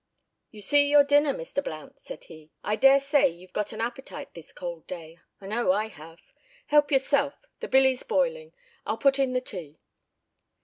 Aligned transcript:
"You 0.49 0.61
see 0.61 0.89
your 0.89 1.03
dinner, 1.03 1.31
Mr. 1.31 1.63
Blount," 1.63 1.99
said 1.99 2.23
he. 2.23 2.49
"I 2.63 2.75
daresay 2.75 3.27
you've 3.29 3.53
got 3.53 3.71
an 3.71 3.81
appetite 3.81 4.33
this 4.33 4.51
cold 4.51 4.87
day; 4.87 5.19
I 5.39 5.45
know 5.45 5.71
I 5.71 5.89
have. 5.89 6.33
Help 6.65 6.89
yourself, 6.91 7.35
the 7.59 7.67
billy's 7.67 8.01
boiling, 8.01 8.51
I'll 8.83 8.97
put 8.97 9.19
in 9.19 9.33
the 9.33 9.41
tea." 9.41 9.77